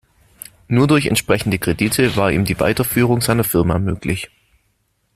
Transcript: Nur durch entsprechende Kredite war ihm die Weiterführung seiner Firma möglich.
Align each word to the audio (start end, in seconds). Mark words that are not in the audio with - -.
Nur 0.67 0.87
durch 0.87 1.05
entsprechende 1.05 1.59
Kredite 1.59 2.15
war 2.15 2.31
ihm 2.31 2.43
die 2.43 2.59
Weiterführung 2.59 3.21
seiner 3.21 3.43
Firma 3.43 3.77
möglich. 3.77 4.31